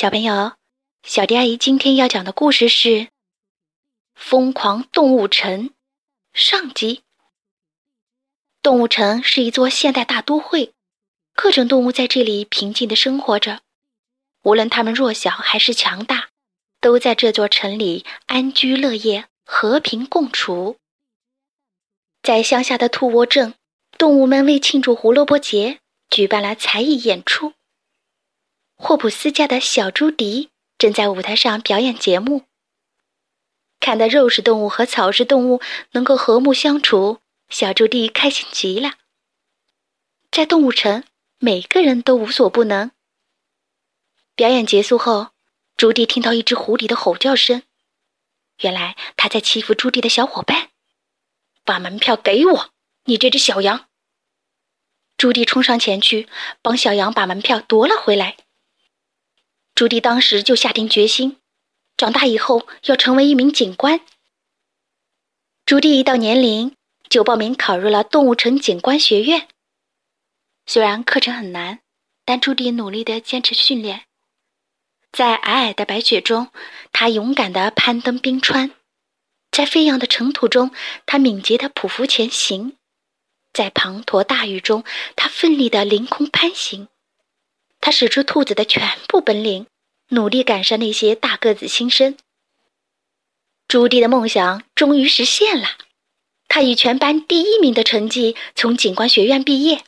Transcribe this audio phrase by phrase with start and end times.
[0.00, 0.52] 小朋友，
[1.02, 2.88] 小迪阿姨今天要讲的故事是
[4.14, 5.70] 《疯狂动物城》
[6.32, 7.02] 上集。
[8.62, 10.72] 动物城是一座现代大都会，
[11.34, 13.62] 各种动物在这里平静的生活着，
[14.44, 16.28] 无论它们弱小还是强大，
[16.80, 20.76] 都在这座城里安居乐业，和平共处。
[22.22, 23.54] 在乡下的兔窝镇，
[23.98, 27.54] 动物们为庆祝胡萝卜节，举办了才艺演出。
[28.88, 30.48] 霍普斯家的小朱迪
[30.78, 32.46] 正在舞台上表演节目。
[33.80, 35.60] 看到肉食动物和草食动物
[35.90, 37.18] 能够和睦相处，
[37.50, 38.92] 小朱迪开心极了。
[40.30, 41.04] 在动物城，
[41.38, 42.90] 每个人都无所不能。
[44.34, 45.32] 表演结束后，
[45.76, 47.64] 朱迪听到一只狐狸的吼叫声，
[48.60, 50.70] 原来他在欺负朱迪的小伙伴。
[51.62, 52.70] 把门票给我，
[53.04, 53.88] 你这只小羊！
[55.18, 56.26] 朱迪冲上前去，
[56.62, 58.38] 帮小羊把门票夺了回来。
[59.78, 61.36] 朱迪当时就下定决心，
[61.96, 64.00] 长大以后要成为一名警官。
[65.64, 66.74] 朱迪一到年龄，
[67.08, 69.46] 就报名考入了动物城警官学院。
[70.66, 71.78] 虽然课程很难，
[72.24, 74.06] 但朱迪努力的坚持训练。
[75.12, 76.48] 在皑皑的白雪中，
[76.90, 78.70] 他勇敢的攀登冰川；
[79.52, 80.72] 在飞扬的尘土中，
[81.06, 82.72] 他敏捷的匍匐前行；
[83.52, 84.82] 在滂沱大雨中，
[85.14, 86.88] 他奋力的凌空攀行。
[87.88, 89.66] 他使出兔子的全部本领，
[90.08, 92.18] 努力赶上那些大个子新生。
[93.66, 95.68] 朱迪的梦想终于实现了，
[96.48, 99.84] 他以全班第一名的成绩从警官学院毕业。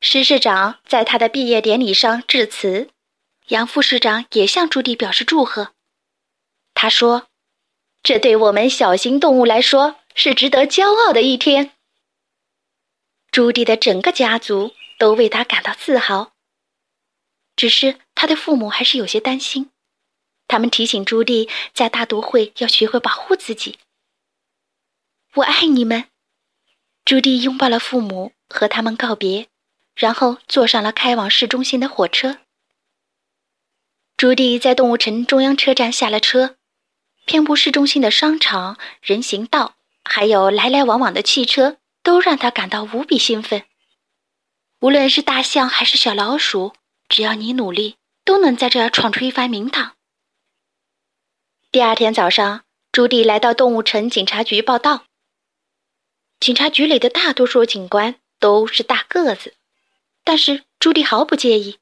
[0.00, 2.90] 施市长在他的毕业典礼上致辞，
[3.46, 5.74] 杨副市长也向朱迪表示祝贺。
[6.74, 7.28] 他说
[8.02, 11.70] ：“这对我们小型动物来说是值得骄傲的一天。”
[13.30, 16.32] 朱迪的整个家族都为他感到自豪。
[17.56, 19.70] 只是他的父母还是有些担心，
[20.48, 23.78] 他们提醒朱迪在大都会要学会保护自己。
[25.34, 26.06] 我爱你们，
[27.04, 29.48] 朱迪拥抱了父母，和他们告别，
[29.94, 32.38] 然后坐上了开往市中心的火车。
[34.16, 36.56] 朱迪在动物城中央车站下了车，
[37.24, 43.64] 遍布市中心的商场、人行道，还有来来往往的汽车，都让他感到无比兴奋。
[44.80, 46.74] 无论是大象还是小老鼠。
[47.12, 49.96] 只要你努力，都能在这儿闯出一番名堂。
[51.70, 55.04] 第二天早上，朱迪来到动物城警察局报道。
[56.40, 59.54] 警察局里的大多数警官都是大个子，
[60.24, 61.78] 但是朱迪毫不介意。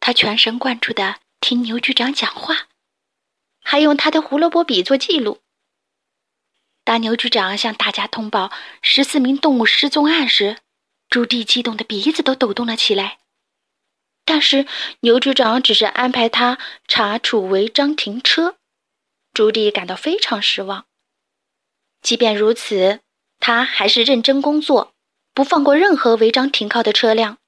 [0.00, 2.66] 他全神贯注地听牛局长讲话，
[3.60, 5.40] 还用他的胡萝卜笔做记录。
[6.82, 8.50] 当牛局长向大家通报
[8.82, 10.58] 十四名动物失踪案时，
[11.08, 13.18] 朱迪激动的鼻子都抖动了起来。
[14.26, 14.66] 但是
[15.00, 18.56] 牛局长只是安排他查处违章停车，
[19.32, 20.84] 朱棣感到非常失望。
[22.02, 23.00] 即便如此，
[23.38, 24.92] 他还是认真工作，
[25.32, 27.38] 不放过任何违章停靠的车辆。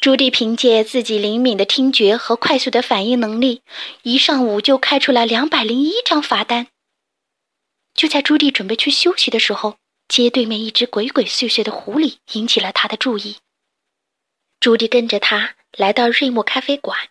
[0.00, 3.62] 朱棣凭借自己灵敏的听觉和快速的反应能力，
[4.02, 6.68] 一上午就开出了两百零一张罚单。
[7.94, 9.76] 就在朱棣准备去休息的时候，
[10.08, 13.36] 街对面一只鬼鬼祟祟的狐狸引起了他的注意。
[14.60, 17.10] 朱迪跟着他来到瑞木咖啡馆。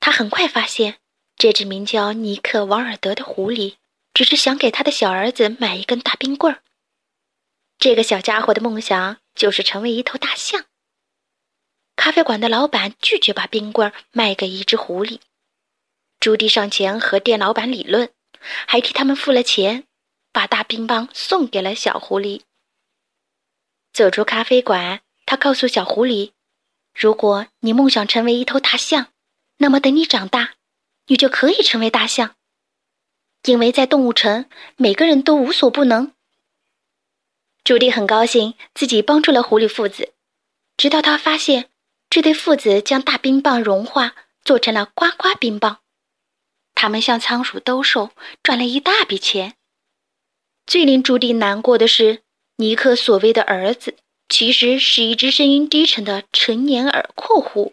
[0.00, 0.98] 他很快发现，
[1.36, 3.76] 这只名叫尼克·王尔德的狐狸
[4.12, 6.62] 只是想给他的小儿子买一根大冰棍儿。
[7.78, 10.64] 这个小家伙的梦想就是成为一头大象。
[11.96, 15.20] 咖啡馆的老板拒绝把冰棍儿卖给一只狐狸。
[16.18, 18.10] 朱迪上前和店老板理论，
[18.66, 19.84] 还替他们付了钱，
[20.32, 22.42] 把大冰棒送给了小狐狸。
[23.92, 25.03] 走出咖啡馆。
[25.34, 26.30] 他告诉小狐狸
[26.94, 29.08] ：“如果你梦想成为一头大象，
[29.56, 30.54] 那么等你长大，
[31.08, 32.36] 你就可以成为大象。
[33.42, 36.12] 因为在动物城，每个人都无所不能。”
[37.64, 40.12] 朱迪很高兴自己帮助了狐狸父子，
[40.76, 41.68] 直到他发现
[42.08, 44.14] 这对父子将大冰棒融化，
[44.44, 45.80] 做成了呱呱冰棒。
[46.76, 48.10] 他们向仓鼠兜售，
[48.40, 49.56] 赚了一大笔钱。
[50.64, 52.22] 最令朱迪难过的是，
[52.58, 53.96] 尼克所谓的儿子。
[54.36, 57.72] 其实是一只声音低沉的成年耳廓狐。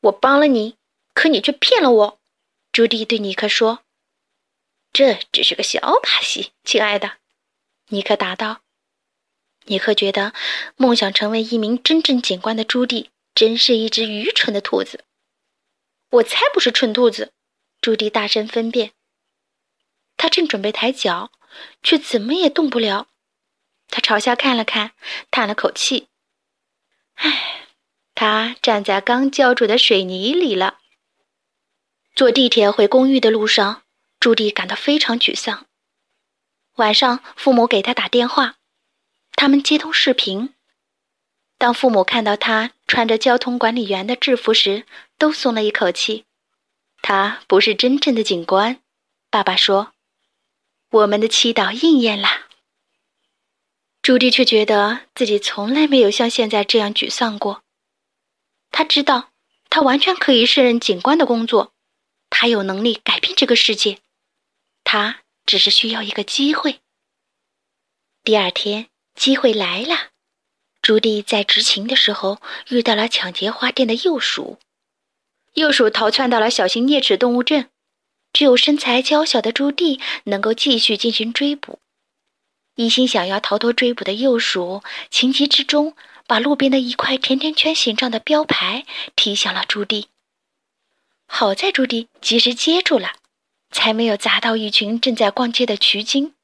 [0.00, 0.74] 我帮了你，
[1.14, 2.18] 可你却骗了我。”
[2.72, 3.84] 朱迪对尼克说。
[4.92, 7.18] “这只是个小把戏，亲爱的。”
[7.90, 8.62] 尼克答道。
[9.66, 10.32] 尼克觉得
[10.74, 15.04] 梦想成为一名真正警官的朱迪真是一只愚蠢的兔子。
[16.10, 17.32] “我才不是蠢兔子！”
[17.80, 18.90] 朱迪大声分辨。
[20.16, 21.30] 他正准备抬脚，
[21.84, 23.06] 却怎么也动不了。
[23.90, 24.92] 他朝下看了看，
[25.30, 26.08] 叹了口气
[27.16, 27.66] ：“唉，
[28.14, 30.78] 他站在刚浇筑的水泥里了。
[32.14, 33.82] 坐地铁回公寓的路上，
[34.20, 35.66] 朱迪感到非常沮丧。
[36.74, 38.56] 晚上，父母给他打电话，
[39.32, 40.54] 他们接通视频。
[41.56, 44.84] 当父母看到他穿着交通管理员的制服时，
[45.16, 46.24] 都松了一口气。
[47.02, 48.80] 他不是真正的警官，
[49.30, 49.92] 爸爸说
[50.90, 52.46] ：“我们的祈祷应验了。”
[54.08, 57.62] 朱迪却觉得自己从来没有像现在这样沮丧过。
[58.70, 59.32] 他知道，
[59.68, 61.74] 他完全可以胜任警官的工作，
[62.30, 63.98] 他有能力改变这个世界，
[64.82, 66.80] 他只是需要一个机会。
[68.24, 70.08] 第二天，机会来了。
[70.80, 72.40] 朱迪在执勤的时候
[72.70, 74.56] 遇到了抢劫花店的幼鼠，
[75.52, 77.68] 幼鼠逃窜到了小型啮齿动物镇，
[78.32, 81.78] 只有身材娇小的朱迪能够继续进行追捕。
[82.78, 85.96] 一心想要逃脱追捕的幼鼠，情急之中
[86.28, 88.86] 把路边的一块甜甜圈形状的标牌
[89.16, 90.06] 踢向了朱迪。
[91.26, 93.14] 好在朱迪及时接住了，
[93.72, 96.34] 才没有砸到一群正在逛街的渠精。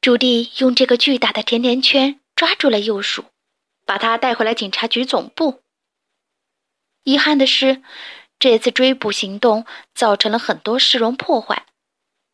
[0.00, 3.24] 朱迪用这个巨大的甜甜圈抓住了幼鼠，
[3.84, 5.60] 把它带回了警察局总部。
[7.02, 7.82] 遗憾的是，
[8.38, 11.66] 这次追捕行动造成了很多市容破坏。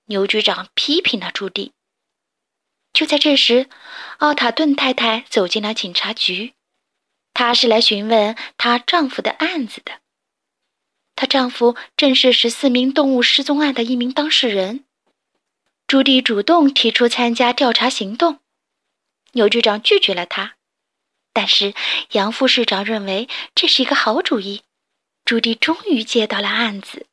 [0.08, 1.72] 牛局长批评了朱迪。
[2.98, 3.68] 就在这时，
[4.16, 6.54] 奥塔顿太太走进了警察局。
[7.32, 10.00] 她是来询问她丈夫的案子的。
[11.14, 14.84] 她丈夫正是十四名动物失踪案的一名当事人。
[15.86, 18.40] 朱迪主动提出参加调查行动，
[19.30, 20.56] 牛局长拒绝了他。
[21.32, 21.74] 但是
[22.10, 24.62] 杨副市长认为这是一个好主意。
[25.24, 27.06] 朱迪终于接到了案子。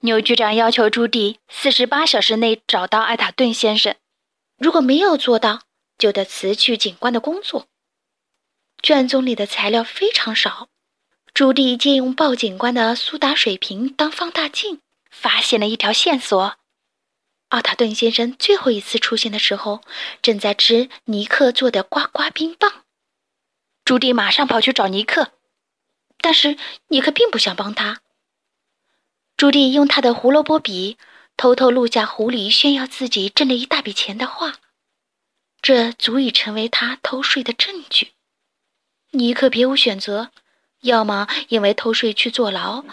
[0.00, 3.94] 牛局长要求朱迪四十八小时内找到艾塔顿先生。
[4.62, 5.62] 如果没有做到，
[5.98, 7.66] 就得辞去警官的工作。
[8.80, 10.68] 卷宗里的材料非常少，
[11.34, 14.80] 朱迪借用报警官的苏打水瓶当放大镜，
[15.10, 16.58] 发现了一条线索。
[17.48, 19.80] 奥塔顿先生最后一次出现的时候，
[20.22, 22.84] 正在吃尼克做的呱呱冰棒。
[23.84, 25.32] 朱迪马上跑去找尼克，
[26.18, 26.56] 但是
[26.86, 28.00] 尼克并不想帮他。
[29.36, 30.98] 朱迪用他的胡萝卜笔。
[31.36, 34.54] 偷偷录下狐狸炫耀自己挣了一大笔钱的话，
[35.60, 38.12] 这足以成为他偷税的证据。
[39.10, 40.30] 尼克别无选择，
[40.82, 42.84] 要么因为偷税去坐牢，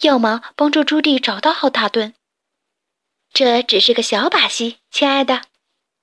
[0.00, 2.14] 要么帮助朱迪找到奥塔顿。
[3.32, 5.42] 这只是个小把戏，亲爱的，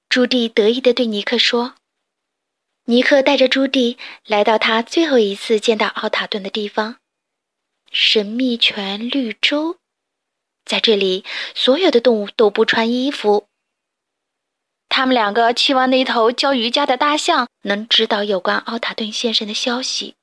[0.10, 1.76] 朱迪得意地对尼克说。
[2.86, 6.98] 尼克带着朱迪来到他最后一次见到奥塔顿的地方——
[7.92, 9.78] 神秘泉绿洲。
[10.66, 11.24] 在这里，
[11.54, 13.48] 所有的动物都不穿衣服。
[14.90, 20.16] 他们两个期望那头教瑜伽的大象能知道有关奥塔顿先生的消息，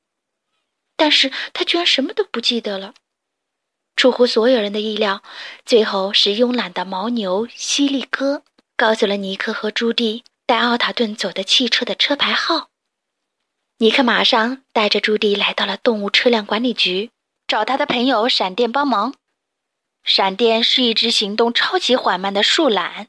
[0.96, 2.94] 但是他居然什么都不记得了。
[3.96, 5.22] 出乎所有人的意料，
[5.66, 8.44] 最后是慵懒的牦牛犀利哥
[8.76, 12.68] 告诉了尼克和朱迪带奥塔顿走的汽车的车牌号。
[13.78, 17.10] 尼克马上带着朱迪来到了动物车辆管理局，
[17.46, 19.14] 找他的朋友闪电帮忙。
[20.02, 23.08] 闪电是一只行动超级缓慢的树懒。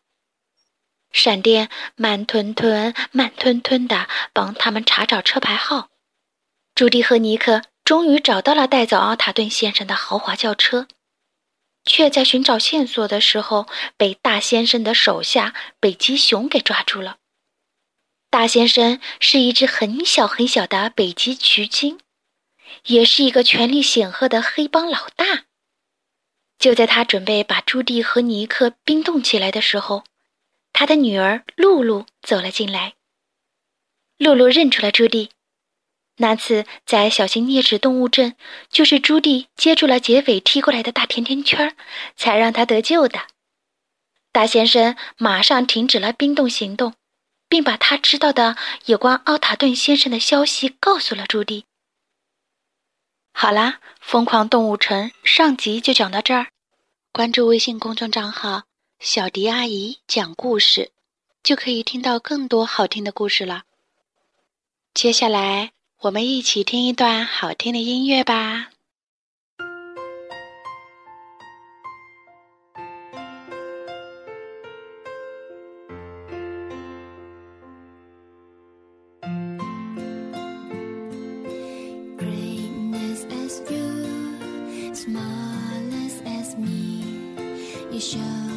[1.11, 5.89] 闪电慢吞吞、慢吞吞地帮他们查找车牌号。
[6.73, 10.87] 朱迪和尼克终于找到了带走奥塔顿先生的豪华轿车，
[11.83, 13.67] 却在寻找线索的时候
[13.97, 17.17] 被大先生的手下北极熊给抓住了。
[18.29, 21.99] 大先生是一只很小很小的北极渠鲸，
[22.85, 25.43] 也是一个权力显赫的黑帮老大。
[26.61, 30.03] 就在他准备把朱迪和尼克冰冻起来的时候，
[30.71, 32.93] 他的女儿露露走了进来。
[34.19, 35.31] 露露认出了朱迪，
[36.17, 38.35] 那次在小型啮齿动物镇，
[38.69, 41.75] 就是朱迪接住了劫匪踢过来的大甜甜圈，
[42.15, 43.21] 才让他得救的。
[44.31, 46.93] 大先生马上停止了冰冻行动，
[47.49, 51.65] 并把他知道的有关奥塔顿先生的消息告诉了朱迪。
[53.33, 56.47] 好啦，疯狂动物城上集就讲到这儿。
[57.11, 58.63] 关注微信公众账号
[58.99, 60.91] “小迪阿姨讲故事”，
[61.41, 63.63] 就可以听到更多好听的故事了。
[64.93, 65.71] 接下来，
[66.01, 68.69] 我们一起听一段好听的音乐吧。
[88.01, 88.50] 想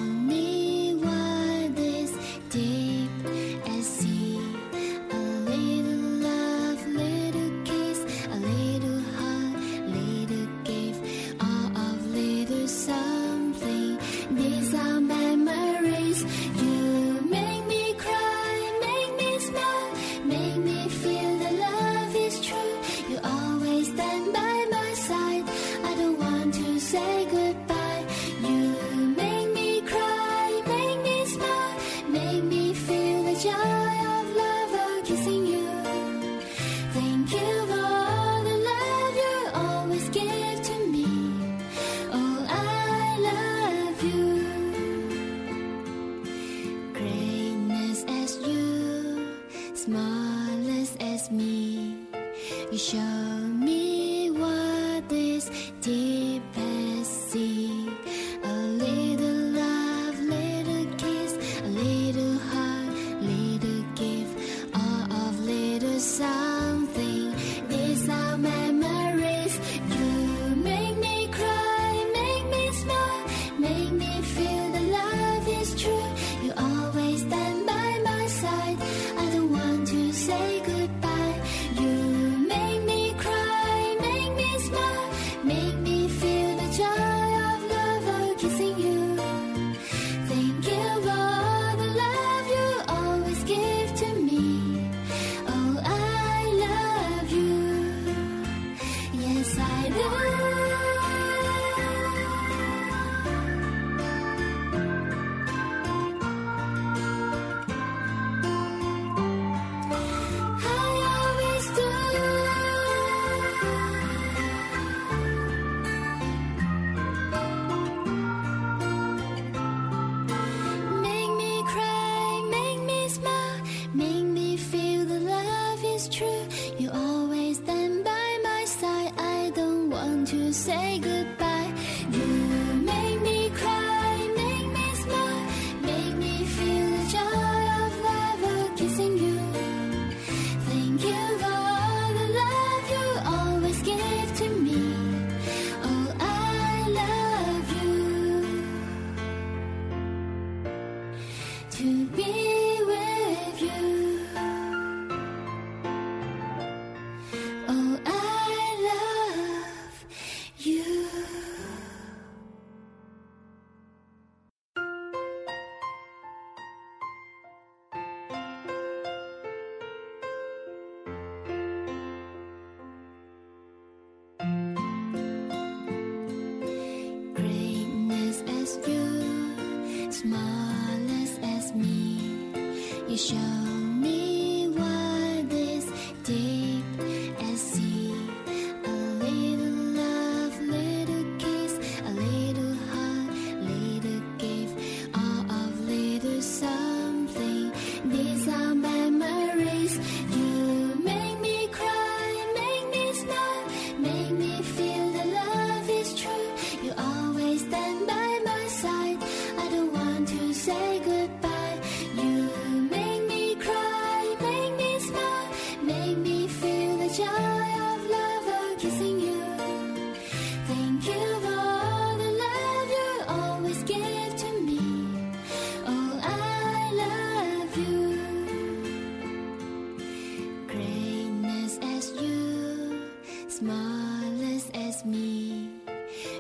[233.54, 235.68] smallness as me.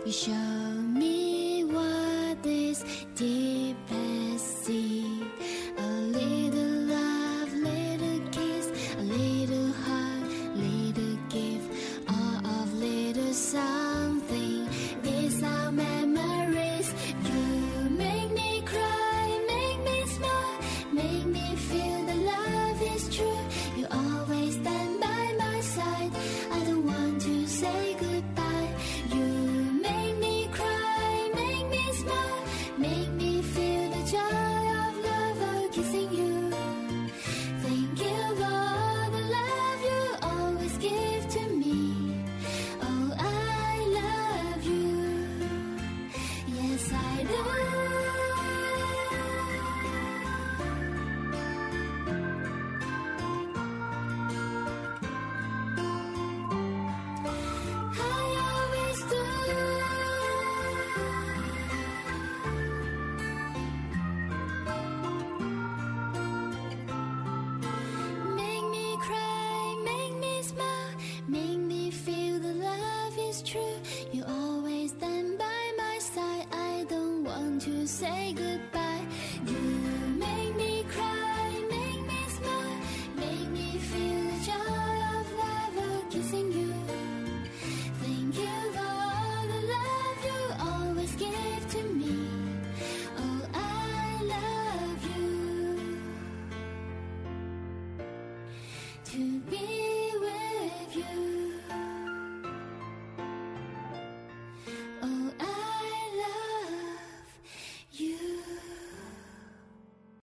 [0.04, 0.53] You show
[78.04, 78.53] say goodbye.